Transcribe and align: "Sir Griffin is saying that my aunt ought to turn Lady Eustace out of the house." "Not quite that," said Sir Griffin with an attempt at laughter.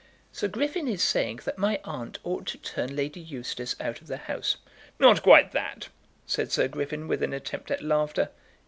"Sir 0.31 0.47
Griffin 0.47 0.87
is 0.87 1.03
saying 1.03 1.41
that 1.45 1.59
my 1.59 1.79
aunt 1.83 2.17
ought 2.23 2.47
to 2.47 2.57
turn 2.57 2.95
Lady 2.95 3.19
Eustace 3.19 3.75
out 3.79 4.01
of 4.01 4.07
the 4.07 4.17
house." 4.17 4.57
"Not 4.97 5.21
quite 5.21 5.51
that," 5.51 5.89
said 6.25 6.51
Sir 6.51 6.67
Griffin 6.67 7.07
with 7.07 7.21
an 7.21 7.33
attempt 7.33 7.69
at 7.69 7.83
laughter. 7.83 8.31